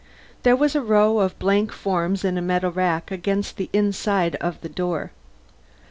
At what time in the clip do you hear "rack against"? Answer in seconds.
2.71-3.57